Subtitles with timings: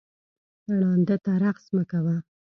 [0.79, 2.15] ړانده ته رخس مه کوه